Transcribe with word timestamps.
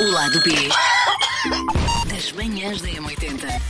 O 0.00 0.04
lado 0.10 0.40
B 0.42 0.50
das 2.08 2.32
manhãs 2.32 2.80
da 2.80 2.88
M80. 2.88 3.60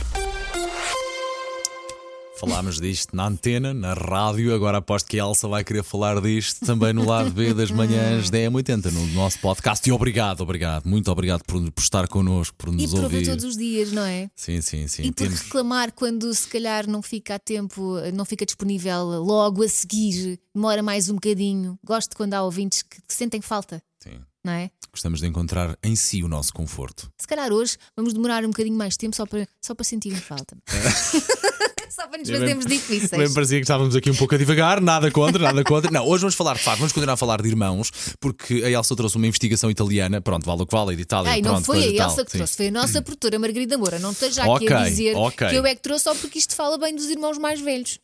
Falámos 2.39 2.79
disto 2.81 3.15
na 3.15 3.27
antena, 3.27 3.73
na 3.73 3.93
rádio, 3.93 4.53
agora 4.53 4.79
aposto 4.79 5.07
que 5.07 5.19
a 5.19 5.23
Elsa 5.23 5.47
vai 5.47 5.63
querer 5.63 5.83
falar 5.83 6.19
disto 6.21 6.65
também 6.65 6.91
no 6.93 7.05
lado 7.05 7.31
B 7.31 7.53
das 7.53 7.71
manhãs 7.71 8.29
da 8.29 8.37
M80, 8.39 8.91
no 8.91 9.07
nosso 9.07 9.39
podcast. 9.39 9.87
E 9.87 9.91
obrigado, 9.91 10.41
obrigado, 10.41 10.85
muito 10.85 11.09
obrigado 11.11 11.43
por, 11.45 11.71
por 11.71 11.81
estar 11.81 12.07
connosco, 12.07 12.55
por 12.57 12.69
E 12.69 12.73
nos 12.73 12.91
por 12.91 13.03
ouvir 13.03 13.15
ouvir. 13.17 13.29
todos 13.29 13.45
os 13.45 13.57
dias, 13.57 13.91
não 13.91 14.03
é? 14.05 14.29
Sim, 14.35 14.61
sim, 14.61 14.87
sim. 14.87 15.03
E 15.03 15.11
por 15.11 15.23
Temos- 15.23 15.39
reclamar 15.41 15.91
quando 15.93 16.31
se 16.33 16.47
calhar 16.47 16.87
não 16.87 17.01
fica 17.01 17.35
a 17.35 17.39
tempo, 17.39 17.95
não 18.13 18.25
fica 18.25 18.45
disponível 18.45 19.03
logo 19.23 19.63
a 19.63 19.69
seguir, 19.69 20.39
demora 20.53 20.83
mais 20.83 21.09
um 21.09 21.15
bocadinho. 21.15 21.79
Gosto 21.83 22.15
quando 22.17 22.33
há 22.33 22.43
ouvintes 22.43 22.81
que, 22.83 23.01
que 23.01 23.13
sentem 23.13 23.41
falta, 23.41 23.81
sim. 24.03 24.19
Não 24.45 24.53
é? 24.53 24.69
Gostamos 24.91 25.19
de 25.19 25.27
encontrar 25.27 25.77
em 25.83 25.95
si 25.95 26.23
o 26.23 26.27
nosso 26.27 26.53
conforto. 26.53 27.11
Se 27.19 27.27
calhar 27.27 27.51
hoje 27.51 27.77
vamos 27.97 28.13
demorar 28.13 28.45
um 28.45 28.49
bocadinho 28.49 28.77
mais 28.77 28.95
tempo 28.95 29.15
só 29.15 29.25
para, 29.25 29.47
só 29.59 29.73
para 29.73 29.83
sentirem 29.83 30.19
falta. 30.19 30.55
só 31.89 32.07
para 32.07 32.19
nos 32.19 32.29
fazermos 32.29 32.65
Bem 32.65 32.77
difíceis. 32.77 33.33
parecia 33.33 33.57
que 33.57 33.63
estávamos 33.63 33.95
aqui 33.95 34.11
um 34.11 34.15
pouco 34.15 34.35
a 34.35 34.37
divagar, 34.37 34.79
nada 34.79 35.09
contra, 35.09 35.43
nada 35.43 35.63
contra. 35.63 35.89
Não, 35.89 36.05
hoje 36.05 36.21
vamos 36.21 36.35
falar 36.35 36.55
de 36.55 36.63
facto, 36.63 36.79
vamos 36.79 36.93
continuar 36.93 37.15
a 37.15 37.17
falar 37.17 37.41
de 37.41 37.47
irmãos, 37.47 37.91
porque 38.19 38.63
a 38.63 38.69
Elsa 38.69 38.95
trouxe 38.95 39.17
uma 39.17 39.25
investigação 39.25 39.71
italiana, 39.71 40.21
pronto, 40.21 40.45
vale 40.45 40.61
o 40.61 40.65
que 40.67 40.75
vale, 40.75 40.95
de 40.95 41.01
Itália, 41.01 41.31
Ai, 41.31 41.41
pronto, 41.41 41.55
não 41.55 41.63
foi 41.63 41.79
a 41.79 41.97
tal. 41.97 42.09
Elsa 42.11 42.25
que 42.25 42.31
Sim. 42.31 42.37
trouxe, 42.37 42.55
foi 42.55 42.67
a 42.67 42.71
nossa 42.71 43.01
produtora 43.03 43.39
Margarida 43.39 43.77
Moura. 43.77 43.97
Não 43.99 44.11
esteja 44.11 44.43
aqui 44.43 44.71
a 44.71 44.83
dizer 44.83 45.15
ok. 45.15 45.49
que 45.49 45.55
eu 45.55 45.65
é 45.65 45.73
que 45.73 45.81
trouxe 45.81 46.03
só 46.03 46.15
porque 46.15 46.37
isto 46.37 46.53
fala 46.53 46.77
bem 46.77 46.95
dos 46.95 47.09
irmãos 47.09 47.37
mais 47.37 47.59
velhos. 47.59 47.99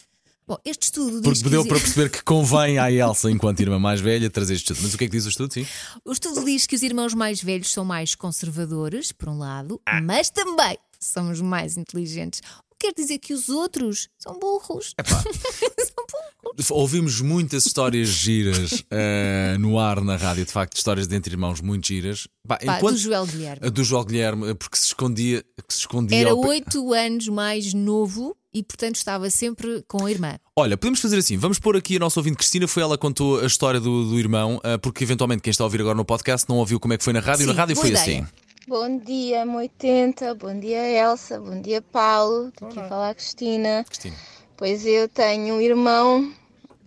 Bom, 0.48 0.58
este 0.66 0.84
estudo 0.84 1.22
diz 1.22 1.22
Porque 1.22 1.44
que 1.44 1.50
deu 1.50 1.62
os- 1.62 1.68
para 1.68 1.80
perceber 1.80 2.10
que 2.10 2.24
convém 2.24 2.78
à 2.78 2.90
Elsa, 2.92 3.30
enquanto 3.32 3.60
irmã 3.62 3.80
mais 3.80 4.02
velha, 4.02 4.30
trazer 4.30 4.56
este 4.56 4.72
estudo. 4.72 4.84
Mas 4.84 4.94
o 4.94 4.98
que 4.98 5.06
é 5.06 5.08
que 5.08 5.12
diz 5.16 5.26
o 5.26 5.30
estudo, 5.30 5.54
sim? 5.54 5.66
O 6.04 6.12
estudo 6.12 6.44
diz 6.44 6.66
que 6.66 6.76
os 6.76 6.82
irmãos 6.82 7.14
mais 7.14 7.42
velhos 7.42 7.72
são 7.72 7.86
mais 7.86 8.16
conservadores, 8.16 9.12
por 9.12 9.30
um 9.30 9.38
lado, 9.38 9.80
Ah. 9.86 10.02
mas 10.02 10.30
também 10.30 10.78
somos 11.00 11.40
mais 11.42 11.78
inteligentes. 11.78 12.42
Quer 12.82 12.94
dizer 12.96 13.20
que 13.20 13.32
os 13.32 13.48
outros 13.48 14.10
são 14.18 14.40
burros. 14.40 14.96
são 15.06 16.06
burros. 16.44 16.72
Ouvimos 16.72 17.22
muitas 17.22 17.68
histórias 17.68 18.10
giras 18.10 18.84
eh, 18.90 19.56
no 19.60 19.78
ar 19.78 20.02
na 20.02 20.16
rádio, 20.16 20.44
de 20.46 20.52
facto, 20.52 20.76
histórias 20.76 21.08
de 21.08 21.16
entre 21.16 21.32
irmãos 21.32 21.62
muito 21.62 21.86
giras. 21.88 22.28
Pá, 22.48 22.58
Pá, 22.58 22.78
enquanto- 22.78 22.96
do 22.96 22.98
Joel 23.00 23.26
Guilherme. 23.28 23.70
do 23.70 23.84
João 23.84 24.04
Guilherme, 24.04 24.50
eh, 24.50 24.54
porque 24.56 24.76
se 24.78 24.86
escondia, 24.88 25.44
que 25.68 25.72
se 25.74 25.82
escondia 25.82 26.18
Era 26.22 26.32
ao 26.32 26.40
oito 26.40 26.92
anos 26.92 27.28
mais 27.28 27.72
novo 27.72 28.36
e, 28.52 28.64
portanto, 28.64 28.96
estava 28.96 29.30
sempre 29.30 29.84
com 29.88 30.04
a 30.04 30.10
irmã. 30.12 30.40
Olha, 30.56 30.76
podemos 30.76 31.00
fazer 31.00 31.18
assim, 31.18 31.38
vamos 31.38 31.60
pôr 31.60 31.78
aqui 31.78 31.98
a 31.98 32.00
nossa 32.00 32.20
ouvinte 32.20 32.38
Cristina, 32.38 32.68
foi 32.68 32.82
ela 32.82 32.98
que 32.98 33.02
contou 33.02 33.40
a 33.42 33.46
história 33.46 33.80
do, 33.80 34.10
do 34.10 34.20
irmão, 34.20 34.60
eh, 34.64 34.80
porque 34.80 35.04
eventualmente 35.04 35.44
quem 35.44 35.52
está 35.52 35.64
a 35.64 35.68
ouvir 35.68 35.82
agora 35.82 35.96
no 35.96 36.04
podcast 36.04 36.50
não 36.50 36.58
ouviu 36.58 36.80
como 36.80 36.94
é 36.96 36.98
que 36.98 37.04
foi 37.04 37.14
na 37.14 37.20
rádio, 37.20 37.46
Sim, 37.46 37.54
na 37.54 37.54
rádio 37.54 37.76
foi 37.76 37.90
ideia. 37.92 38.02
assim. 38.24 38.28
Bom 38.68 39.00
dia, 39.00 39.44
M80. 39.44 40.36
Bom 40.36 40.60
dia, 40.60 40.88
Elsa. 40.88 41.40
Bom 41.40 41.60
dia, 41.60 41.82
Paulo. 41.82 42.50
Estou 42.50 42.68
aqui 42.68 42.80
a 42.80 42.88
falar 42.88 43.10
a 43.10 43.16
Cristina. 43.16 43.84
Cristina. 43.84 44.16
Pois 44.56 44.86
eu 44.86 45.10
tenho 45.10 45.56
um 45.56 45.62
irmão 45.62 46.32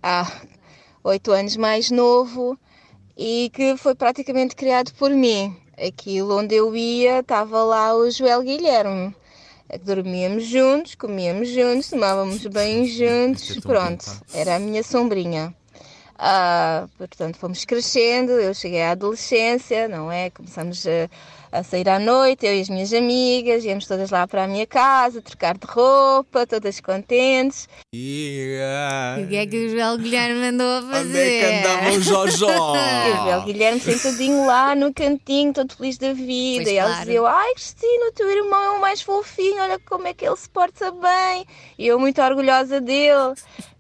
há 0.01 0.25
oito 1.03 1.33
anos 1.33 1.57
mais 1.57 1.91
novo 1.91 2.57
e 3.17 3.51
que 3.53 3.77
foi 3.77 3.97
praticamente 3.97 4.55
criado 4.55 4.95
por 4.95 5.11
mim. 5.11 5.57
Aquilo 5.77 6.39
onde 6.39 6.55
eu 6.55 6.77
ia, 6.77 7.19
estava 7.19 7.65
lá 7.65 7.93
o 7.93 8.09
Joel 8.09 8.43
Guilherme. 8.43 9.15
Dormíamos 9.83 10.45
juntos, 10.45 10.95
comíamos 10.95 11.49
juntos, 11.49 11.91
tomávamos 11.91 12.47
banho 12.47 12.87
juntos. 12.87 13.59
Pronto, 13.59 14.05
era 14.33 14.55
a 14.55 14.59
minha 14.61 14.85
sombrinha. 14.85 15.53
Ah, 16.19 16.87
portanto, 16.97 17.37
fomos 17.37 17.65
crescendo, 17.65 18.33
eu 18.33 18.55
cheguei 18.55 18.83
à 18.83 18.93
adolescência, 18.93 19.89
não 19.89 20.11
é? 20.13 20.31
Começamos 20.31 20.87
a, 20.87 21.59
a 21.59 21.63
sair 21.65 21.89
à 21.89 21.99
noite, 21.99 22.47
eu 22.47 22.55
e 22.55 22.61
as 22.61 22.69
minhas 22.69 22.93
amigas, 22.93 23.65
íamos 23.65 23.87
todas 23.87 24.11
lá 24.11 24.27
para 24.27 24.45
a 24.45 24.47
minha 24.47 24.67
casa, 24.67 25.21
trocar 25.21 25.59
de 25.59 25.67
roupa, 25.67 26.47
todas 26.47 26.81
contentes. 26.81 27.69
E, 27.93 28.59
O 29.25 29.29
que 29.29 29.37
é 29.37 29.47
que 29.47 29.67
o 29.67 29.71
Joel 29.71 29.99
Guilherme 29.99 30.47
andou 30.47 30.67
a 30.67 30.83
fazer? 30.83 31.09
Onde 31.09 31.19
é 31.19 31.41
que 31.41 31.69
andava 31.69 31.91
o 31.91 32.01
Jojó? 32.01 32.77
E 32.77 33.11
o 33.11 33.17
Joel 33.25 33.43
Guilherme 33.43 33.81
sentadinho 33.81 34.47
lá 34.47 34.75
no 34.77 34.95
cantinho, 34.95 35.53
todo 35.53 35.75
feliz 35.77 35.99
da 35.99 36.13
vida. 36.13 36.65
Pois 36.65 36.69
e 36.69 36.81
claro. 36.81 36.99
diziam: 37.01 37.27
Ai, 37.27 37.55
Cristina, 37.55 38.09
o 38.09 38.13
teu 38.13 38.31
irmão 38.31 38.63
é 38.63 38.71
o 38.71 38.81
mais 38.81 39.03
fofinho, 39.03 39.61
olha 39.63 39.79
como 39.81 40.07
é 40.07 40.15
que 40.15 40.25
ele 40.27 40.37
se 40.37 40.49
porta 40.49 40.93
bem. 40.93 41.45
E 41.77 41.87
eu, 41.87 41.99
muito 41.99 42.23
orgulhosa 42.23 42.81
dele. 42.81 43.35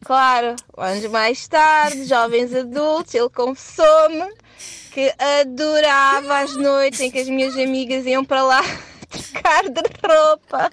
Claro, 0.05 0.55
anos 0.77 1.07
mais 1.07 1.49
tarde, 1.49 2.05
jovens 2.05 2.55
adultos, 2.55 3.15
ele 3.15 3.31
confessou-me 3.31 4.35
que 4.93 5.11
adorava 5.41 6.41
as 6.41 6.55
noites 6.57 7.01
em 7.01 7.11
que 7.11 7.19
as 7.19 7.29
minhas 7.29 7.57
amigas 7.57 8.05
iam 8.05 8.23
para 8.23 8.43
lá 8.43 8.61
trocar 9.09 9.69
de 9.69 9.81
roupa 10.07 10.71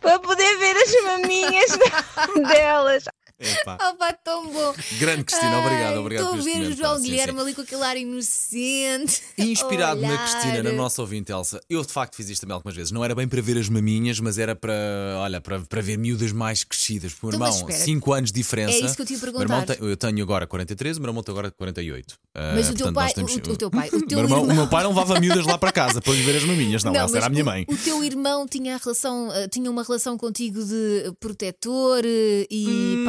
para 0.00 0.18
poder 0.18 0.58
ver 0.58 0.76
as 0.76 1.02
maminhas 1.04 1.78
delas. 2.48 3.04
Epá. 3.42 3.76
Pá, 3.98 4.12
tão 4.12 4.50
bom. 4.52 4.74
Grande 4.98 5.24
Cristina, 5.24 5.58
obrigado, 5.58 5.98
obrigado 5.98 6.24
Estou 6.24 6.40
a 6.40 6.42
ver 6.42 6.68
o 6.72 6.76
João 6.76 7.00
Guilherme 7.00 7.40
ali 7.40 7.54
com 7.54 7.62
aquele 7.62 7.82
ar 7.82 7.96
inocente. 7.96 9.22
Inspirado 9.38 10.00
na 10.00 10.08
Olhar. 10.08 10.22
Cristina, 10.22 10.62
na 10.62 10.72
nossa 10.72 11.00
ouvinte 11.02 11.32
Elsa, 11.32 11.60
eu 11.68 11.82
de 11.82 11.92
facto 11.92 12.16
fiz 12.16 12.28
isto 12.28 12.42
também 12.42 12.54
algumas 12.54 12.74
vezes. 12.74 12.90
Não 12.92 13.04
era 13.04 13.14
bem 13.14 13.26
para 13.28 13.40
ver 13.40 13.58
as 13.58 13.68
maminhas, 13.68 14.18
mas 14.20 14.38
era 14.38 14.54
para, 14.54 14.72
olha, 15.18 15.40
para, 15.40 15.60
para 15.60 15.80
ver 15.80 15.96
miúdas 15.98 16.32
mais 16.32 16.64
crescidas. 16.64 17.12
Porque 17.12 17.36
meu 17.36 17.46
Então, 17.46 17.56
irmão, 17.58 17.68
espera. 17.70 17.84
5 17.84 18.12
anos 18.12 18.32
de 18.32 18.40
diferença. 18.40 18.72
É 18.72 18.80
isso 18.80 18.96
que 18.96 19.02
eu 19.02 19.06
te 19.06 19.12
ia 19.14 19.18
O 19.18 19.20
meu 19.22 19.40
irmão 19.42 19.58
perguntar. 19.64 19.74
tem- 19.80 19.88
eu 19.90 19.96
tenho 19.96 20.22
agora 20.22 20.46
43, 20.46 20.96
o 20.96 21.00
meu 21.00 21.08
irmão 21.10 21.22
tem 21.22 21.32
agora 21.32 21.50
48. 21.50 22.18
Ah, 22.34 22.52
Mas 22.54 22.70
o 22.70 22.74
teu 22.74 22.92
pai, 22.92 23.12
temos- 23.12 23.34
o, 23.34 23.36
o 23.38 23.56
teu 23.56 23.70
pai, 23.70 23.88
o 23.88 24.00
teu 24.06 24.18
meu 24.18 24.24
irmão- 24.26 24.38
irmão. 24.40 24.52
O 24.54 24.54
meu 24.56 24.68
pai 24.68 24.82
não 24.84 24.90
levava 24.90 25.20
miúdas 25.20 25.44
lá 25.46 25.58
para 25.58 25.72
casa 25.72 26.00
para 26.00 26.12
ver 26.12 26.36
as 26.36 26.44
maminhas, 26.44 26.82
não, 26.84 26.94
Elsa 26.94 27.16
era 27.16 27.26
a 27.26 27.28
minha 27.28 27.44
mãe. 27.44 27.64
O 27.68 27.76
teu 27.76 28.02
irmão 28.04 28.46
tinha, 28.46 28.74
a 28.76 28.78
relação, 28.78 29.32
eh, 29.32 29.48
tinha 29.48 29.70
uma 29.70 29.82
relação 29.82 30.16
contigo 30.16 30.62
de 30.64 31.12
protetor 31.20 32.02
eh, 32.04 32.46
e 32.50 32.66
Hum. 32.68 33.04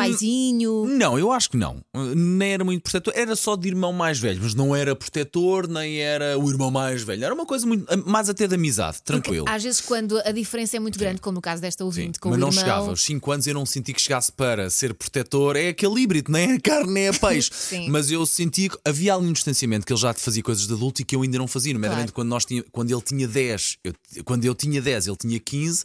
Não, 0.87 1.17
eu 1.19 1.31
acho 1.31 1.49
que 1.49 1.57
não. 1.57 1.83
Nem 2.15 2.53
era 2.53 2.63
muito 2.63 2.83
protetor, 2.83 3.13
era 3.15 3.35
só 3.35 3.55
de 3.55 3.67
irmão 3.67 3.91
mais 3.93 4.19
velho, 4.19 4.39
mas 4.41 4.53
não 4.53 4.75
era 4.75 4.95
protetor, 4.95 5.67
nem 5.67 5.99
era 5.99 6.37
o 6.37 6.49
irmão 6.49 6.71
mais 6.71 7.01
velho. 7.01 7.23
Era 7.23 7.33
uma 7.33 7.45
coisa 7.45 7.65
muito. 7.65 7.85
mais 8.07 8.29
até 8.29 8.47
de 8.47 8.55
amizade, 8.55 9.01
tranquilo. 9.03 9.45
Às 9.47 9.63
vezes, 9.63 9.81
quando 9.81 10.17
a 10.19 10.31
diferença 10.31 10.77
é 10.77 10.79
muito 10.79 10.97
grande, 10.97 11.21
como 11.21 11.35
no 11.35 11.41
caso 11.41 11.61
desta 11.61 11.83
Sim, 11.83 11.85
ouvinte, 11.85 12.19
com 12.19 12.29
mas 12.29 12.37
o 12.37 12.41
não 12.41 12.47
irmão. 12.49 12.61
chegava. 12.63 12.89
Aos 12.89 13.01
5 13.03 13.31
anos 13.31 13.47
eu 13.47 13.53
não 13.53 13.65
senti 13.65 13.93
que 13.93 14.01
chegasse 14.01 14.31
para 14.31 14.69
ser 14.69 14.93
protetor. 14.93 15.55
É 15.55 15.69
aquele 15.69 16.01
híbrido, 16.01 16.31
nem 16.31 16.53
é 16.53 16.59
carne 16.59 16.91
nem 16.93 17.07
é 17.07 17.11
peixe. 17.17 17.49
Sim. 17.53 17.89
Mas 17.89 18.09
eu 18.11 18.25
senti 18.25 18.69
que 18.69 18.77
havia 18.85 19.13
algum 19.13 19.31
distanciamento 19.31 19.85
que 19.85 19.93
ele 19.93 19.99
já 19.99 20.13
fazia 20.13 20.43
coisas 20.43 20.67
de 20.67 20.73
adulto 20.73 21.01
e 21.01 21.05
que 21.05 21.15
eu 21.15 21.21
ainda 21.21 21.37
não 21.37 21.47
fazia. 21.47 21.73
Nomeadamente 21.73 22.11
Claro. 22.11 22.13
quando, 22.15 22.29
nós 22.29 22.45
tinha, 22.45 22.63
quando 22.71 22.91
ele 22.91 23.01
tinha 23.01 23.27
10, 23.27 23.77
eu, 23.83 23.93
quando 24.23 24.45
eu 24.45 24.55
tinha 24.55 24.81
10, 24.81 25.07
ele 25.07 25.17
tinha 25.17 25.39
15. 25.39 25.83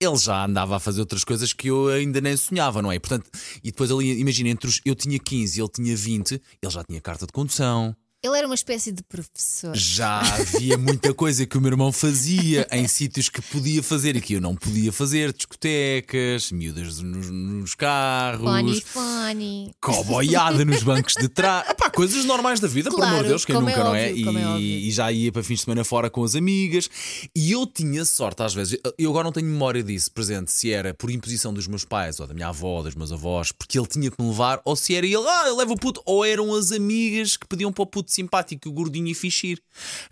Ele 0.00 0.16
já 0.16 0.46
andava 0.46 0.76
a 0.76 0.80
fazer 0.80 1.00
outras 1.00 1.24
coisas 1.24 1.52
que 1.52 1.68
eu 1.68 1.88
ainda 1.88 2.22
nem 2.22 2.34
sonhava, 2.34 2.80
não 2.80 2.90
é? 2.90 2.98
Portanto, 2.98 3.30
e 3.62 3.70
depois 3.70 3.90
ali, 3.90 4.18
imagina, 4.18 4.48
entre 4.48 4.66
os, 4.66 4.80
eu 4.84 4.94
tinha 4.94 5.18
15 5.18 5.58
e 5.58 5.62
ele 5.62 5.68
tinha 5.68 5.94
20, 5.94 6.32
ele 6.32 6.72
já 6.72 6.82
tinha 6.82 7.00
carta 7.02 7.26
de 7.26 7.32
condução, 7.32 7.94
Ele 8.22 8.36
era 8.36 8.46
uma 8.46 8.54
espécie 8.54 8.92
de 8.92 9.02
professor. 9.02 9.74
já 9.74 10.20
havia 10.20 10.76
muita 10.76 11.14
coisa 11.14 11.46
que 11.46 11.56
o 11.56 11.60
meu 11.60 11.70
irmão 11.70 11.90
fazia 11.90 12.66
em 12.70 12.86
sítios 12.86 13.30
que 13.30 13.40
podia 13.40 13.82
fazer 13.82 14.14
e 14.14 14.20
que 14.20 14.34
eu 14.34 14.42
não 14.42 14.54
podia 14.54 14.92
fazer, 14.92 15.32
discotecas, 15.32 16.52
miúdas 16.52 17.00
nos, 17.00 17.30
nos 17.30 17.74
carros. 17.74 18.42
Funny, 18.44 18.80
funny. 18.82 19.74
Coboiada 19.80 20.66
nos 20.66 20.82
bancos 20.82 21.14
de 21.18 21.28
trás, 21.28 21.66
coisas 21.94 22.26
normais 22.26 22.60
da 22.60 22.68
vida, 22.68 22.90
Claro, 22.90 23.10
amor 23.10 23.22
de 23.22 23.28
Deus, 23.30 23.44
quem 23.46 23.54
nunca, 23.54 23.70
é 23.72 23.78
não 23.78 23.94
é? 23.94 24.10
óbvio, 24.10 24.14
é 24.14 24.18
E, 24.18 24.26
óbvio. 24.46 24.58
e 24.60 24.90
já 24.90 25.10
ia 25.10 25.32
para 25.32 25.42
fins 25.42 25.60
de 25.60 25.64
semana 25.64 25.82
fora 25.82 26.10
com 26.10 26.22
as 26.22 26.34
amigas. 26.34 26.90
E 27.34 27.52
eu 27.52 27.66
tinha 27.66 28.04
sorte, 28.04 28.42
às 28.42 28.52
vezes, 28.52 28.78
eu 28.98 29.08
agora 29.08 29.24
não 29.24 29.32
tenho 29.32 29.46
memória 29.46 29.82
disso 29.82 30.10
presente, 30.12 30.52
se 30.52 30.70
era 30.70 30.92
por 30.92 31.10
imposição 31.10 31.54
dos 31.54 31.66
meus 31.66 31.86
pais, 31.86 32.20
ou 32.20 32.26
da 32.26 32.34
minha 32.34 32.48
avó, 32.48 32.68
ou 32.78 32.82
dos 32.82 32.94
meus 32.94 33.12
avós, 33.12 33.50
porque 33.50 33.78
ele 33.78 33.86
tinha 33.86 34.10
que 34.10 34.22
me 34.22 34.28
levar, 34.28 34.60
ou 34.62 34.76
se 34.76 34.94
era 34.94 35.06
ele, 35.06 35.16
ah, 35.26 35.44
eu 35.46 35.56
levo 35.56 35.72
o 35.72 35.78
puto, 35.78 36.02
ou 36.04 36.22
eram 36.22 36.54
as 36.54 36.70
amigas 36.70 37.38
que 37.38 37.46
pediam 37.46 37.72
para 37.72 37.82
o 37.82 37.86
puto 37.86 38.09
simpático, 38.12 38.68
o 38.68 38.72
gordinho 38.72 39.08
e 39.08 39.14
fichir. 39.14 39.60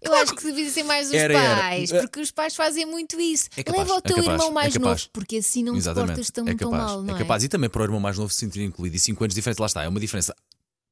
Eu 0.03 0.15
acho 0.15 0.35
que 0.35 0.43
devia 0.45 0.69
ser 0.71 0.83
mais 0.85 1.09
os 1.09 1.15
Era, 1.15 1.35
era. 1.39 1.57
pais, 1.63 1.93
É. 1.93 2.01
porque 2.01 2.21
os 2.21 2.31
pais 2.31 2.55
fazem 2.57 2.87
muito 2.87 3.21
isso. 3.21 3.49
É 3.57 3.63
capaz, 3.63 3.83
Leva 3.89 3.95
o 3.95 3.99
é 3.99 4.01
teu 4.03 4.17
capaz, 4.17 4.33
irmão 4.33 4.49
é 4.49 4.53
mais 4.53 4.73
capaz. 4.75 5.01
novo, 5.03 5.11
porque 5.13 5.37
assim 5.37 5.63
não 5.63 5.75
te 5.75 5.79
Exatamente. 5.79 6.09
portas 6.09 6.31
tão, 6.31 6.49
é 6.49 6.55
tão 6.55 6.71
capaz, 6.71 6.91
mal, 6.91 7.03
não 7.03 7.15
é? 7.15 7.19
capaz. 7.19 7.45
E 7.45 7.49
também 7.49 7.69
para 7.71 7.83
o 7.83 7.85
irmão 7.85 8.01
mais 8.01 8.17
novo 8.19 8.33
se 8.33 8.39
sentir 8.41 8.63
incluído. 8.63 8.97
E 8.97 8.99
5 8.99 9.23
anos 9.25 9.35
de 9.35 9.41
diferença, 9.41 9.63
lá 9.63 9.67
está, 9.67 9.83
é 9.83 9.89
uma 9.89 10.01
diferença. 10.01 10.35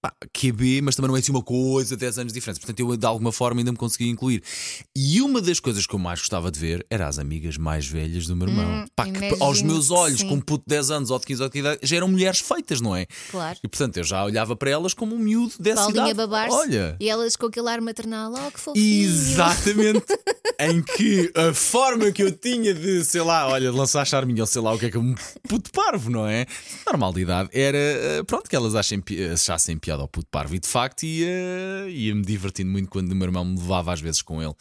Pá, 0.07 0.13
QB, 0.33 0.83
mas 0.83 0.95
também 0.95 1.09
não 1.09 1.17
é 1.17 1.21
assim 1.21 1.33
uma 1.33 1.43
coisa, 1.43 1.97
10 1.97 2.19
anos 2.19 2.33
de 2.33 2.39
diferença. 2.39 2.61
Portanto, 2.61 2.79
eu 2.79 2.97
de 2.97 3.07
alguma 3.07 3.33
forma 3.33 3.61
ainda 3.61 3.73
me 3.73 3.79
conseguia 3.79 4.09
incluir. 4.09 4.41
E 4.95 5.21
uma 5.21 5.41
das 5.41 5.59
coisas 5.59 5.85
que 5.87 5.95
eu 5.95 5.99
mais 5.99 6.21
gostava 6.21 6.49
de 6.51 6.59
ver 6.61 6.87
era 6.89 7.09
as 7.09 7.19
amigas 7.19 7.57
mais 7.57 7.87
velhas 7.87 8.27
do 8.27 8.37
meu 8.37 8.47
irmão. 8.49 8.85
Pá, 8.95 9.05
que 9.07 9.37
aos 9.43 9.63
meus 9.63 9.91
olhos, 9.91 10.23
com 10.23 10.35
um 10.35 10.41
puto 10.41 10.65
de 10.69 10.77
10 10.77 10.91
anos 10.93 11.11
ou 11.11 11.19
de 11.19 11.27
15 11.27 11.43
ou 11.43 11.49
de 11.49 11.63
15 11.63 11.79
já 11.83 11.97
eram 11.97 12.09
mulheres 12.09 12.39
feitas, 12.41 12.81
não 12.81 12.95
é? 12.95 13.07
Claro. 13.31 13.59
E 13.65 13.69
portanto, 13.69 13.97
eu 13.97 14.05
já 14.05 14.25
olhava 14.25 14.55
para 14.55 14.71
elas 14.71 14.95
como 14.95 15.15
um 15.15 15.19
miúdo 15.19 15.55
dessa 15.59 15.83
Paulinha 15.83 16.05
idade. 16.11 16.17
babar-se 16.17 16.55
Olha. 16.57 16.97
e 17.01 17.09
elas 17.09 17.35
com 17.35 17.47
aquele 17.47 17.69
ar 17.69 17.81
maternal, 17.81 18.33
oh 18.47 18.51
que 18.53 18.61
fofinho. 18.61 19.05
Exatamente. 19.09 20.05
em 20.59 20.83
que 20.83 21.31
a 21.35 21.53
forma 21.53 22.11
que 22.13 22.23
eu 22.23 22.33
tinha 22.33 22.73
de, 22.73 23.05
sei 23.05 23.21
lá, 23.23 23.47
olha, 23.49 23.71
de 23.71 23.77
lançar 23.77 24.07
charminho 24.07 24.41
ou 24.41 24.47
sei 24.47 24.63
lá 24.63 24.73
o 24.73 24.79
que 24.79 24.87
é 24.87 24.91
que 24.91 24.97
é 24.97 25.01
um 25.01 25.15
puto 25.49 25.71
parvo, 25.71 26.11
não 26.11 26.27
é? 26.27 26.47
Normal 26.87 27.13
de 27.13 27.21
idade 27.23 27.51
era, 27.53 27.77
eh, 27.77 28.23
pronto, 28.27 28.49
que 28.49 28.57
elas 28.57 28.75
achem, 28.75 29.01
pi- 29.01 29.23
achassem 29.25 29.77
piada 29.77 29.96
ao 30.03 30.09
puto 30.09 30.29
parvo 30.31 30.55
e 30.55 30.59
de 30.59 30.69
facto 30.69 31.03
ia, 31.05 31.27
ia-me 31.89 32.23
divertindo 32.23 32.71
muito 32.71 32.89
quando 32.91 33.11
o 33.13 33.15
meu 33.15 33.27
irmão 33.29 33.45
me 33.45 33.59
levava 33.59 33.93
às 33.93 34.01
vezes 34.01 34.23
com 34.23 34.43
ele. 34.43 34.55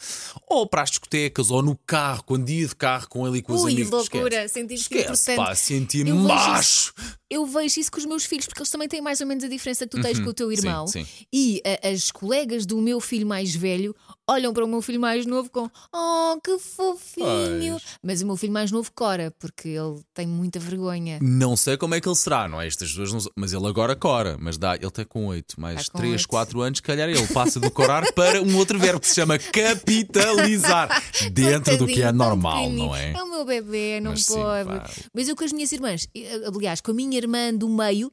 Ou 0.48 0.66
para 0.66 0.82
as 0.82 0.90
discotecas, 0.90 1.50
ou 1.50 1.62
no 1.62 1.76
carro, 1.86 2.22
quando 2.24 2.48
ia 2.50 2.66
de 2.66 2.74
carro 2.76 3.08
com 3.08 3.26
ele 3.26 3.38
e 3.38 3.42
com 3.42 3.52
os 3.52 3.62
Ui, 3.62 3.72
amigos. 3.72 3.90
loucura, 3.90 4.36
Esquece, 4.36 4.54
sentiste 4.54 4.82
Esquece 4.94 5.32
importante. 5.32 5.36
pá, 5.36 5.54
vejo 5.54 6.16
macho. 6.16 6.94
Eu 7.30 7.44
vejo 7.46 7.80
isso 7.80 7.90
com 7.90 7.98
os 7.98 8.04
meus 8.06 8.24
filhos, 8.24 8.46
porque 8.46 8.60
eles 8.60 8.70
também 8.70 8.88
têm 8.88 9.00
mais 9.00 9.20
ou 9.20 9.26
menos 9.26 9.42
a 9.42 9.48
diferença 9.48 9.84
que 9.86 9.96
tu 9.96 10.00
tens 10.00 10.18
com 10.20 10.30
o 10.30 10.34
teu 10.34 10.48
Uhum. 10.48 10.56
Sim, 10.56 10.66
irmão. 10.68 10.86
sim. 10.86 11.06
E 11.32 11.60
a- 11.82 11.88
as 11.88 12.10
colegas 12.12 12.64
do 12.64 12.80
meu 12.80 13.00
filho 13.00 13.26
mais 13.26 13.54
velho 13.54 13.94
olham 14.28 14.52
para 14.52 14.64
o 14.64 14.68
meu 14.68 14.80
filho 14.82 15.00
mais 15.00 15.24
novo 15.26 15.50
com 15.50 15.68
Oh, 15.92 16.38
que 16.42 16.58
fofinho! 16.58 17.72
Pois. 17.78 17.82
Mas 18.02 18.22
o 18.22 18.26
meu 18.26 18.36
filho 18.36 18.52
mais 18.52 18.70
novo 18.70 18.90
cora, 18.94 19.32
porque 19.38 19.68
ele 19.68 20.00
tem 20.14 20.26
muita 20.26 20.58
vergonha. 20.60 21.18
Não 21.20 21.56
sei 21.56 21.76
como 21.76 21.94
é 21.94 22.00
que 22.00 22.08
ele 22.08 22.14
será, 22.16 22.48
não 22.48 22.60
é? 22.60 22.66
Estas 22.66 22.90
pessoas 22.90 23.12
não... 23.12 23.30
Mas 23.36 23.52
ele 23.52 23.66
agora 23.66 23.96
cora, 23.96 24.36
mas 24.38 24.56
dá, 24.58 24.74
ele 24.76 24.90
tem 24.90 25.04
com 25.04 25.26
8, 25.26 25.60
mais 25.60 25.86
Tá 25.86 25.92
com 25.92 25.98
3, 25.98 26.12
oito. 26.14 26.28
4 26.28 26.60
anos, 26.60 26.80
calhar 26.80 27.08
ele 27.08 27.26
passa 27.28 27.58
do 27.60 27.70
corar 27.70 28.10
para 28.14 28.40
um 28.42 28.56
outro 28.56 28.78
verbo 28.78 29.00
que 29.00 29.08
se 29.08 29.14
chama 29.16 29.38
capitalizar. 29.38 31.02
Dentro 31.32 31.76
do 31.76 31.86
que 31.86 32.02
é 32.02 32.12
normal, 32.12 32.70
não 32.70 32.94
é? 32.94 33.12
É 33.12 33.22
o 33.22 33.30
meu 33.30 33.44
bebê, 33.44 34.00
não 34.00 34.12
Mas 34.12 34.24
sim, 34.24 34.34
pode. 34.34 34.68
pá. 34.68 34.90
Mas 35.14 35.28
eu 35.28 35.36
com 35.36 35.44
as 35.44 35.52
minhas 35.52 35.72
irmãs, 35.72 36.08
eh, 36.16 36.40
aliás, 36.46 36.80
com 36.80 36.90
a 36.90 36.94
minha 36.94 37.15
irmã 37.16 37.52
do 37.54 37.68
meio. 37.68 38.12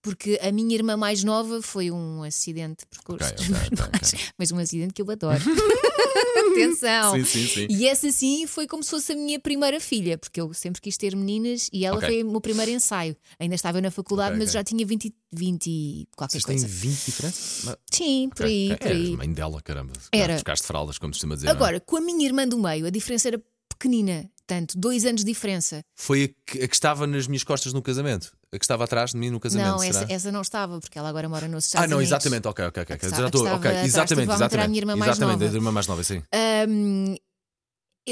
Porque 0.00 0.38
a 0.40 0.52
minha 0.52 0.74
irmã 0.76 0.96
mais 0.96 1.24
nova 1.24 1.60
foi 1.60 1.90
um 1.90 2.22
acidente 2.22 2.84
de 2.84 2.86
percurso 2.86 3.26
Ok, 3.32 3.36
dos 3.36 3.46
ok, 3.50 3.68
meus 3.70 3.80
ok, 3.80 3.90
pais, 3.98 4.14
mas 4.38 4.52
um 4.52 4.58
acidente 4.58 4.94
que 4.94 5.02
eu 5.02 5.10
adoro. 5.10 5.42
Atenção! 6.52 7.14
Sim, 7.16 7.24
sim, 7.24 7.46
sim. 7.46 7.66
E 7.68 7.86
essa 7.86 8.10
sim 8.12 8.46
foi 8.46 8.66
como 8.66 8.82
se 8.82 8.90
fosse 8.90 9.12
a 9.12 9.16
minha 9.16 9.38
primeira 9.40 9.80
filha, 9.80 10.16
porque 10.16 10.40
eu 10.40 10.52
sempre 10.54 10.80
quis 10.80 10.96
ter 10.96 11.14
meninas 11.16 11.68
e 11.72 11.84
ela 11.84 12.00
foi 12.00 12.22
o 12.22 12.30
meu 12.30 12.40
primeiro 12.40 12.70
ensaio. 12.70 13.16
Ainda 13.38 13.54
estava 13.54 13.80
na 13.80 13.90
faculdade, 13.90 14.36
mas 14.38 14.52
já 14.52 14.62
tinha 14.62 14.86
20, 14.86 15.12
20 15.32 15.66
e 15.68 16.08
qualquer 16.16 16.40
Vocês 16.40 16.44
têm 16.44 16.58
coisa. 16.60 16.68
20 16.68 17.04
diferenças? 17.04 17.76
Sim, 17.90 18.30
por 18.34 18.46
aí, 18.46 18.66
Ok, 18.72 18.76
por 18.78 18.86
aí. 18.88 19.04
Eras 19.06 19.16
mãe 19.18 19.32
dela, 19.32 19.62
caramba. 19.62 19.92
Era. 20.12 20.38
Ficaste 20.38 20.64
fraldas, 20.66 20.98
como 20.98 21.12
se 21.12 21.18
costuma 21.18 21.34
dizer. 21.34 21.48
é? 21.48 21.50
Agora, 21.50 21.80
com 21.80 21.96
a 21.96 22.00
minha 22.00 22.24
irmã 22.24 22.46
do 22.46 22.58
meio, 22.58 22.86
a 22.86 22.90
diferença 22.90 23.28
era 23.28 23.42
pequenina, 23.68 24.30
tanto, 24.48 24.76
dois 24.76 25.04
anos 25.04 25.20
de 25.22 25.26
diferença. 25.30 25.80
Foi 25.94 26.24
a 26.24 26.28
que, 26.50 26.62
a 26.64 26.66
que 26.68 26.74
estava 26.74 27.06
nas 27.06 27.28
minhas 27.28 27.44
costas 27.44 27.72
no 27.72 27.80
casamento? 27.80 28.32
A 28.52 28.58
que 28.58 28.64
estava 28.64 28.82
atrás 28.84 29.10
de 29.12 29.16
mim 29.18 29.30
no 29.30 29.38
casamento? 29.38 29.68
não, 29.76 29.82
essa, 29.82 30.06
essa 30.10 30.32
não 30.32 30.40
estava, 30.40 30.80
porque 30.80 30.98
ela 30.98 31.08
agora 31.08 31.28
mora 31.28 31.46
nos 31.46 31.66
Ah, 31.66 31.66
Estados 31.68 31.90
não, 31.90 31.98
Unidos. 31.98 32.12
exatamente, 32.12 32.48
ok, 32.48 32.64
ok, 32.66 32.82
ok. 32.82 32.94
A 32.94 32.98
que 32.98 33.08
Já 33.10 33.26
estou, 33.26 33.46
ok, 33.46 33.70
exatamente, 33.84 34.24
era 34.24 34.32
a 34.32 34.36
exatamente. 34.36 34.68
minha 34.70 34.80
irmã 34.80 34.96
mais 34.96 35.12
exatamente, 35.12 35.40
nova. 35.40 35.52
a 35.52 35.56
irmã 35.56 35.70
mais 35.72 35.86
nova, 35.86 36.02
sim. 36.02 36.22
Hum, 36.68 37.14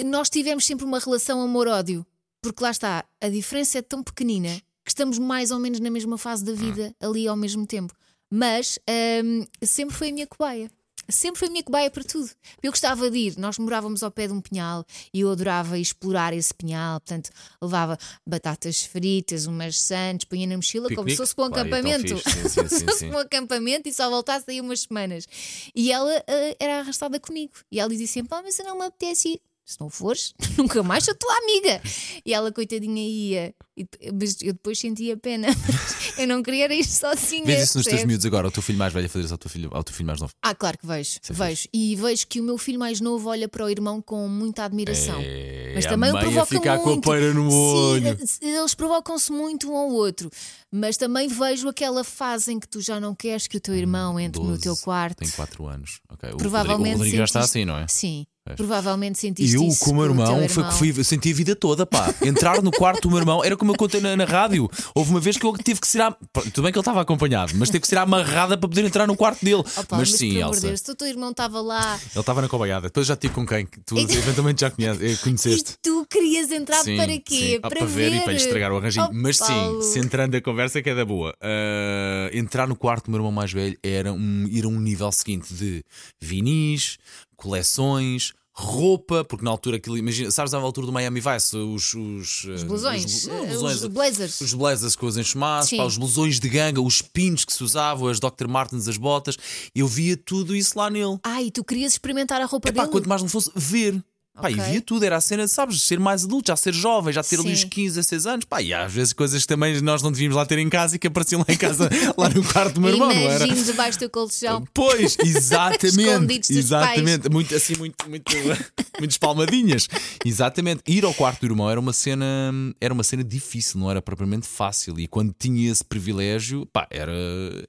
nós 0.05 0.29
tivemos 0.29 0.67
sempre 0.67 0.85
uma 0.85 0.99
relação 0.99 1.41
amor-ódio, 1.41 2.07
porque 2.43 2.63
lá 2.63 2.71
está, 2.71 3.05
a 3.21 3.29
diferença 3.29 3.79
é 3.79 3.83
tão 3.83 4.03
pequenina 4.03 4.51
que 4.85 4.91
estamos 4.91 5.19
mais 5.19 5.51
ou 5.51 5.59
menos 5.59 5.81
na 5.81 5.91
mesma 5.91 6.17
fase 6.19 6.45
da 6.45 6.53
vida, 6.53 6.95
ali 7.01 7.27
ao 7.27 7.37
mesmo 7.37 7.67
tempo. 7.67 7.93
Mas 8.31 8.79
hum, 9.25 9.45
sempre 9.65 9.97
foi 9.97 10.11
a 10.11 10.13
minha 10.13 10.27
cobaia. 10.27 10.71
Sempre 11.09 11.39
foi 11.39 11.49
a 11.49 11.51
minha 11.51 11.63
cobaia 11.63 11.91
para 11.91 12.03
tudo. 12.03 12.31
Eu 12.63 12.71
gostava 12.71 13.11
de 13.11 13.19
ir, 13.19 13.39
nós 13.39 13.59
morávamos 13.59 14.03
ao 14.03 14.11
pé 14.11 14.27
de 14.27 14.33
um 14.33 14.41
pinhal 14.41 14.85
e 15.13 15.21
eu 15.21 15.31
adorava 15.31 15.79
explorar 15.79 16.33
esse 16.33 16.53
pinhal. 16.53 17.01
Portanto, 17.01 17.31
levava 17.63 17.99
batatas 18.27 18.83
fritas, 18.83 19.47
umas 19.47 19.79
sandes, 19.79 20.25
punha 20.25 20.47
na 20.47 20.57
mochila 20.57 20.89
como 20.95 21.09
se 21.09 21.35
para 21.35 21.45
um 21.45 21.51
tão 21.51 21.63
acampamento. 21.63 22.15
Como 22.55 22.69
se 22.69 23.07
para 23.07 23.17
um 23.17 23.19
acampamento 23.19 23.89
e 23.89 23.93
só 23.93 24.11
voltasse 24.11 24.47
daí 24.47 24.61
umas 24.61 24.81
semanas. 24.81 25.27
E 25.75 25.93
ela 25.93 26.13
ah, 26.27 26.57
era 26.59 26.81
arrastada 26.81 27.21
comigo. 27.21 27.53
E 27.71 27.79
ela 27.79 27.89
dizia 27.89 28.07
sempre: 28.07 28.31
Pá, 28.31 28.43
mas 28.43 28.59
eu 28.59 28.65
não 28.65 28.79
me 28.79 28.87
apetece 28.87 29.29
ir. 29.29 29.41
Se 29.67 29.81
não 29.81 29.91
fores, 29.91 30.33
nunca 30.57 30.81
mais 30.85 31.05
sou 31.05 31.15
tua 31.17 31.37
amiga. 31.39 31.83
E 32.25 32.33
ela, 32.33 32.53
coitadinha, 32.53 33.03
ia. 33.03 33.55
E 33.77 33.85
Mas 34.13 34.41
eu 34.41 34.53
depois 34.53 34.79
sentia 34.79 35.17
pena. 35.17 35.49
Eu 36.17 36.27
não 36.27 36.43
queria 36.43 36.73
ir 36.73 36.85
sozinha. 36.85 37.45
Vês 37.45 37.65
isso 37.65 37.77
nos 37.77 37.87
teus 37.87 38.05
miúdos 38.05 38.25
agora, 38.25 38.49
o 38.49 38.51
teu 38.51 38.63
filho 38.63 38.79
mais 38.79 38.91
velho 38.91 39.05
a 39.05 39.09
fazer 39.09 39.25
isso 39.27 39.35
ao 39.35 39.39
teu 39.39 39.51
filho, 39.51 39.69
ao 39.71 39.85
teu 39.85 39.93
filho 39.95 40.07
mais 40.07 40.19
novo. 40.19 40.33
Ah, 40.41 40.55
claro 40.55 40.79
que 40.79 40.87
vejo, 40.87 41.19
vejo. 41.31 41.69
E 41.75 41.95
vejo 41.95 42.27
que 42.27 42.41
o 42.41 42.45
meu 42.45 42.57
filho 42.57 42.79
mais 42.79 43.03
novo 43.03 43.29
olha 43.29 43.47
para 43.49 43.67
o 43.67 43.69
irmão 43.69 44.01
com 44.01 44.27
muita 44.29 44.65
admiração. 44.65 45.21
É, 45.23 45.73
Mas 45.75 45.85
também 45.85 46.11
o 46.11 46.19
provoca 46.19 46.47
ficar 46.47 46.79
com 46.79 46.91
a 46.91 46.93
muito. 46.93 47.35
no 47.35 47.53
olho. 47.53 48.19
Sim, 48.25 48.49
eles 48.49 48.75
provocam-se 48.75 49.31
muito 49.31 49.71
um 49.71 49.77
ao 49.77 49.91
outro. 49.91 50.31
Mas 50.73 50.97
também 50.97 51.29
vejo 51.29 51.69
aquela 51.69 52.03
fase 52.03 52.53
em 52.53 52.59
que 52.59 52.69
tu 52.69 52.81
já 52.81 52.99
não 52.99 53.15
queres 53.15 53.47
que 53.47 53.59
o 53.59 53.61
teu 53.61 53.75
irmão 53.75 54.19
entre 54.19 54.41
no 54.41 54.49
12, 54.51 54.63
teu 54.63 54.77
quarto. 54.79 55.19
Tem 55.19 55.29
4 55.29 55.67
anos. 55.67 56.01
ok. 56.09 56.31
O 56.33 56.37
Provavelmente 56.39 56.77
Rodrigo, 56.79 56.95
o 56.95 56.99
Rodrigo 56.99 57.17
já 57.19 57.25
está 57.25 57.41
assim, 57.41 57.65
não 57.67 57.77
é? 57.77 57.87
Sim. 57.89 58.27
Provavelmente 58.55 59.19
sentiste 59.19 59.57
Eu, 59.57 59.63
isso 59.65 59.85
com 59.85 59.91
o 59.91 59.95
meu 59.95 60.05
irmão, 60.05 60.27
foi 60.49 60.63
irmão. 60.63 60.69
que 60.69 60.75
fui, 60.79 60.95
eu 60.97 61.05
senti 61.05 61.33
a 61.33 61.35
vida 61.35 61.57
toda, 61.57 61.85
pá. 61.87 62.15
Entrar 62.23 62.63
no 62.63 62.71
quarto 62.71 63.03
do 63.03 63.11
meu 63.11 63.19
irmão 63.19 63.43
era 63.45 63.57
como 63.57 63.73
eu 63.73 63.77
contei 63.77 64.01
na, 64.01 64.15
na 64.17 64.25
rádio. 64.25 64.71
Houve 64.95 65.11
uma 65.11 65.21
vez 65.21 65.37
que 65.37 65.45
eu 65.45 65.57
tive 65.57 65.81
que 65.81 65.89
ser. 65.89 66.03
À... 66.03 66.13
Tudo 66.13 66.63
bem 66.63 66.73
que 66.73 66.79
ele 66.79 66.81
estava 66.81 67.01
acompanhado, 67.01 67.53
mas 67.57 67.69
teve 67.71 67.81
que 67.81 67.89
ser 67.89 67.99
amarrada 67.99 68.57
para 68.57 68.69
poder 68.69 68.85
entrar 68.85 69.07
no 69.07 69.17
quarto 69.17 69.45
dele. 69.45 69.61
Opa, 69.61 69.97
mas, 69.97 70.11
mas, 70.11 70.13
sim, 70.13 70.39
Elsa. 70.39 70.61
Deus, 70.61 70.81
se 70.81 70.91
o 70.91 70.95
teu 70.95 71.09
irmão 71.09 71.31
estava 71.31 71.61
lá 71.61 71.99
Ele 72.13 72.21
estava 72.21 72.43
na 72.43 72.49
cobaiada. 72.49 72.89
Depois 72.89 73.07
já 73.07 73.17
tive 73.17 73.35
com 73.35 73.47
quem? 73.47 73.67
que 73.67 73.81
Tu 73.81 73.99
eventualmente 73.99 74.61
já 74.61 74.71
conhece, 74.71 75.05
eh, 75.05 75.13
e 75.13 75.17
conheceste. 75.17 75.75
tu 75.83 75.96
querias 76.09 76.51
entrar 76.51 76.83
Sim, 76.83 76.97
para 76.97 77.19
quê? 77.19 77.53
sim. 77.55 77.59
Ah, 77.63 77.69
Para, 77.69 77.85
ver, 77.85 78.13
e 78.15 78.21
para 78.21 78.33
lhe 78.33 78.39
estragar 78.39 78.73
o 78.73 78.77
arranjinho. 78.77 79.09
Oh, 79.11 79.15
Mas 79.15 79.37
sim, 79.39 79.45
Paulo. 79.45 79.83
centrando 79.83 80.37
a 80.37 80.41
conversa 80.41 80.81
que 80.83 80.91
é 80.91 80.95
da 80.95 81.05
boa. 81.05 81.35
ah, 81.41 82.31
entrar 82.33 82.67
no 82.67 82.77
quarto 82.77 83.07
do 83.07 83.11
meu 83.11 83.19
irmão 83.19 83.33
mais 83.33 83.53
velho 83.53 83.77
era 83.83 84.13
um, 84.13 84.47
ir 84.49 84.65
a 84.65 84.69
um 84.69 84.81
nível 84.81 85.11
seguinte 85.13 85.53
de 85.55 85.83
vinis, 86.21 86.99
coleções. 87.37 88.33
Roupa, 88.59 89.23
porque 89.23 89.45
na 89.45 89.51
altura 89.51 89.77
aquilo, 89.77 89.99
imagina, 89.99 90.31
sabes 90.31 90.55
à 90.55 90.57
altura 90.57 90.87
do 90.87 90.93
Miami 90.93 91.21
Vice, 91.21 91.55
os, 91.59 91.93
os, 91.93 92.45
Os 92.45 92.63
ah, 92.63 92.65
blusões, 92.65 93.05
os, 93.05 93.27
não, 93.27 93.45
eh, 93.45 93.47
blusões, 93.49 93.83
os 93.83 93.89
blazers. 93.89 94.41
os 94.41 94.55
blazers 94.55 94.97
com 94.97 95.05
os 95.05 95.19
enchumados, 95.19 95.69
Sim. 95.69 95.77
pá, 95.77 95.85
os 95.85 95.99
blusões 95.99 96.41
de 96.41 96.49
ganga, 96.49 96.81
os 96.81 97.03
pinos 97.03 97.45
que 97.45 97.53
se 97.53 97.63
usavam, 97.63 98.09
as 98.09 98.19
Dr. 98.19 98.49
Martens, 98.49 98.89
as 98.89 98.97
botas, 98.97 99.37
eu 99.75 99.87
via 99.87 100.17
tudo 100.17 100.57
isso 100.57 100.79
lá 100.79 100.89
nele. 100.89 101.19
Ai, 101.23 101.51
tu 101.51 101.63
querias 101.63 101.93
experimentar 101.93 102.41
a 102.41 102.47
roupa 102.47 102.71
Epá, 102.71 102.85
dele? 102.85 102.93
quanto 102.93 103.07
mais 103.07 103.21
não 103.21 103.29
fosse 103.29 103.51
ver. 103.55 104.03
Pá, 104.37 104.49
Ok. 104.49 104.57
e 104.57 104.71
via 104.71 104.83
tudo, 104.83 105.05
era 105.05 105.17
a 105.17 105.21
cena, 105.21 105.49
sabes, 105.49 105.77
de 105.77 105.83
ser 105.83 105.99
mais 105.99 106.25
adulto, 106.25 106.49
já 106.49 106.57
ser 106.57 106.75
jovem, 106.75 107.13
já 107.13 107.23
ter 107.23 107.41
ali 107.41 107.53
os 107.53 107.61
Sim. 107.61 107.69
15, 107.69 107.95
16 107.97 108.27
anos. 108.27 108.45
Pá, 108.45 108.61
e 108.61 108.75
às 108.75 108.93
vezes 108.93 109.13
coisas 109.13 109.43
que 109.43 109.49
também 109.49 109.81
nós 109.81 110.03
não 110.03 110.13
devíamos 110.13 110.37
lá 110.37 110.45
ter 110.45 110.59
em 110.59 110.69
casa 110.69 110.97
e 110.97 110.99
que 110.99 111.07
apareciam 111.07 111.41
lá 111.41 111.55
em 111.55 111.57
casa, 111.57 111.89
lá 112.17 112.29
no 112.29 112.45
quarto 112.45 112.75
do 112.75 112.81
meu 112.81 112.91
irmão, 112.91 113.09
não 113.09 113.31
era? 113.31 113.47
Debaixo 113.49 113.99
do 113.99 114.11
colchão. 114.11 114.65
Pois, 114.75 115.17
exatamente, 115.25 116.53
exatamente, 116.53 117.31
muito 117.31 117.55
assim, 117.55 117.77
muito, 117.77 118.09
muito, 118.09 118.31
muitas 118.99 119.17
palmadinhas. 119.17 119.89
Exatamente. 120.25 120.83
Ir 120.87 121.05
ao 121.05 121.15
quarto 121.15 121.41
do 121.41 121.47
irmão 121.47 121.71
era 121.71 121.81
uma 121.81 121.93
cena, 121.93 122.53
era 122.81 122.93
uma 122.93 123.03
cena 123.03 123.25
difícil, 123.25 123.81
não 123.81 123.91
era 123.91 124.03
propriamente 124.03 124.47
fácil. 124.47 124.99
E 125.01 125.07
quando 125.07 125.35
tinha 125.39 125.71
esse 125.71 125.85
privilégio, 125.85 126.67
pá, 126.67 126.87
era 126.91 127.13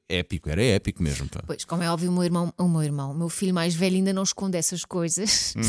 épico, 0.09 0.49
era 0.49 0.61
épico 0.63 1.01
mesmo. 1.01 1.29
Pá. 1.29 1.41
Pois, 1.45 1.63
como 1.65 1.81
é 1.83 1.89
óbvio, 1.89 2.09
o 2.09 2.13
meu 2.13 2.23
irmão, 2.23 2.53
o 2.57 2.67
meu 2.67 2.83
irmão, 2.83 3.11
o 3.11 3.17
meu 3.17 3.29
filho 3.29 3.53
mais 3.53 3.73
velho 3.73 3.95
ainda 3.95 4.11
não 4.13 4.23
esconde 4.23 4.57
essas 4.57 4.83
coisas. 4.83 5.53
Hum. 5.55 5.61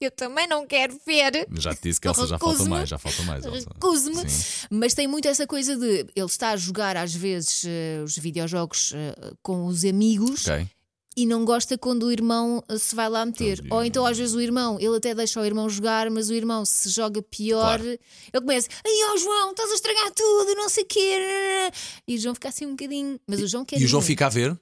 Eu 0.00 0.10
também 0.10 0.46
não 0.46 0.66
quero 0.66 0.98
ver. 1.06 1.46
Já 1.58 1.74
te 1.74 1.82
disse 1.82 2.00
que 2.00 2.08
Elsa 2.08 2.26
já 2.26 2.38
falta 2.38 2.64
mais, 2.64 2.88
já 2.88 2.96
falta 2.98 3.22
mais. 3.24 3.44
Recuso-me. 3.44 4.22
Mas 4.70 4.94
tem 4.94 5.06
muito 5.06 5.28
essa 5.28 5.46
coisa 5.46 5.76
de 5.76 6.06
ele 6.16 6.26
está 6.26 6.50
a 6.52 6.56
jogar 6.56 6.96
às 6.96 7.14
vezes 7.14 7.64
eh, 7.66 8.00
os 8.02 8.16
videojogos 8.16 8.92
eh, 8.94 9.32
com 9.42 9.66
os 9.66 9.84
amigos 9.84 10.46
Ok. 10.48 10.66
e 11.16 11.26
não 11.26 11.44
gosta 11.44 11.76
quando 11.76 12.04
o 12.04 12.10
irmão 12.12 12.64
eh, 12.68 12.78
se 12.78 12.94
vai 12.96 13.10
lá 13.10 13.26
meter. 13.26 13.58
Entendi. 13.58 13.68
Ou 13.74 13.84
então 13.84 14.06
às 14.06 14.16
vezes 14.16 14.34
o 14.34 14.40
irmão, 14.40 14.78
ele 14.80 14.96
até 14.96 15.14
deixa 15.14 15.38
o 15.38 15.44
irmão 15.44 15.68
jogar, 15.68 16.08
mas 16.08 16.30
o 16.30 16.34
irmão 16.34 16.64
se 16.64 16.88
joga 16.88 17.20
pior, 17.20 17.78
Claro. 17.78 17.84
ele 17.86 18.00
começa, 18.40 18.68
ai 18.82 19.12
ó 19.12 19.16
João, 19.18 19.50
estás 19.50 19.70
a 19.70 19.74
estragar 19.74 20.10
tudo, 20.12 20.54
não 20.54 20.70
sei 20.70 20.84
o 20.84 20.86
quê. 20.86 21.16
E 22.08 22.16
o 22.16 22.18
João 22.18 22.34
fica 22.34 22.48
assim 22.48 22.64
um 22.64 22.70
bocadinho. 22.70 23.20
Mas 23.26 23.40
o 23.42 23.46
João 23.46 23.66
quer 23.66 23.78
E 23.78 23.84
o 23.84 23.88
João 23.88 24.02
fica 24.02 24.26
a 24.26 24.30
ver? 24.30 24.58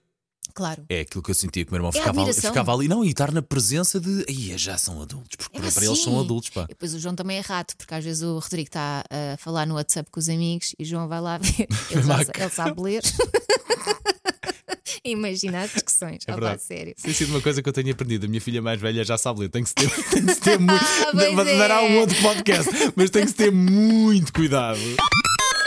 Claro. 0.59 0.85
É 0.88 1.03
aquilo 1.03 1.23
que 1.23 1.31
eu 1.31 1.35
sentia 1.37 1.65
que 1.65 1.71
o 1.71 1.73
meu 1.73 1.79
irmão 1.79 1.91
É 1.95 2.00
ficava, 2.00 2.21
ali, 2.21 2.33
ficava 2.33 2.75
ali, 2.75 2.88
não, 2.88 3.05
e 3.05 3.11
estar 3.11 3.31
na 3.31 3.41
presença 3.41 4.00
de. 4.00 4.25
Aí 4.29 4.59
já 4.59 4.77
são 4.77 5.00
adultos, 5.00 5.37
porque 5.37 5.57
É 5.57 5.61
para, 5.61 5.71
para 5.71 5.85
eles 5.85 5.93
assim. 6.00 6.03
são 6.11 6.19
adultos, 6.19 6.50
pá. 6.50 6.65
E 6.65 6.69
depois 6.69 6.95
o 6.95 6.99
João 6.99 7.15
também 7.15 7.38
é 7.38 7.41
rato, 7.41 7.77
porque 7.77 7.95
às 7.95 8.03
vezes 8.05 8.25
o 8.25 8.41
Rodrigo 8.41 8.67
está 8.67 9.05
a 9.09 9.37
falar 9.37 9.69
no 9.69 9.77
WhatsApp 9.77 10.11
com 10.11 10.19
os 10.19 10.29
amigos 10.29 10.75
e 10.77 10.83
o 10.83 10.87
João 10.87 11.07
vai 11.07 11.21
lá 11.21 11.38
ver. 11.38 11.69
Ele, 11.93 12.03
já, 12.03 12.21
ele 12.23 12.50
sabe 12.50 12.83
ler. 12.83 13.03
Imagina 15.05 15.62
as 15.62 15.73
discussões. 15.73 16.25
É 16.27 16.33
Opa, 16.33 16.41
verdade. 16.41 16.62
sério. 16.62 16.95
Tem 17.00 17.12
sido 17.15 17.31
uma 17.31 17.41
coisa 17.41 17.62
que 17.62 17.69
eu 17.69 17.73
tenho 17.73 17.93
aprendido. 17.93 18.27
A 18.27 18.29
minha 18.29 18.41
filha 18.41 18.61
mais 18.61 18.81
velha 18.81 19.05
já 19.05 19.17
sabe 19.17 19.41
ler. 19.41 19.49
Tem 19.49 19.62
que 19.62 19.69
se 19.69 19.75
ter, 19.77 19.88
tem 20.11 20.27
que 20.27 20.35
se 20.35 20.41
ter 20.41 20.59
muito. 20.59 20.85
pois 21.12 21.59
dará 21.59 21.85
é. 21.85 21.88
um 21.88 22.00
outro 22.00 22.21
podcast, 22.21 22.71
mas 22.97 23.11
tem 23.11 23.23
que 23.23 23.29
se 23.29 23.37
ter 23.37 23.53
muito 23.53 24.33
cuidado. 24.33 24.81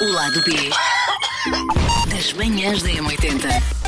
O 0.02 0.12
lado 0.12 0.44
B 0.44 0.70
das 2.10 2.34
manhãs 2.34 2.84
da 2.84 2.90
M80. 2.90 3.81